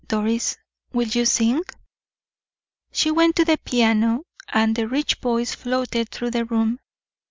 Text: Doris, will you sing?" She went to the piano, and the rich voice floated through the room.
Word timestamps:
Doris, 0.07 0.57
will 0.93 1.07
you 1.09 1.27
sing?" 1.27 1.61
She 2.91 3.11
went 3.11 3.35
to 3.35 3.45
the 3.45 3.59
piano, 3.59 4.23
and 4.49 4.75
the 4.75 4.87
rich 4.87 5.13
voice 5.21 5.53
floated 5.53 6.09
through 6.09 6.31
the 6.31 6.45
room. 6.45 6.79